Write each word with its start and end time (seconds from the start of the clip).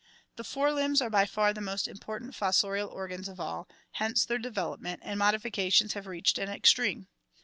The 0.35 0.43
fore 0.43 0.71
limbs 0.71 0.99
are 1.03 1.11
by 1.11 1.27
far 1.27 1.53
the 1.53 1.61
most 1.61 1.87
important 1.87 2.33
fossorial 2.33 2.91
organs 2.91 3.27
of 3.27 3.39
all, 3.39 3.69
hence 3.91 4.25
their 4.25 4.39
development 4.39 4.99
and 5.03 5.19
modifications 5.19 5.93
have 5.93 6.07
reached 6.07 6.39
an 6.39 6.49
extreme. 6.49 7.07